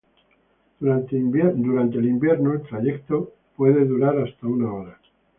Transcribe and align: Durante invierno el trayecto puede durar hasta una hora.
Durante 0.79 1.15
invierno 1.15 1.79
el 2.53 2.63
trayecto 2.63 3.33
puede 3.55 3.85
durar 3.85 4.17
hasta 4.17 4.47
una 4.47 4.73
hora. 4.73 4.99